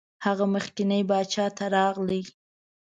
[0.25, 2.21] هغه مخکني باچا ته راغی.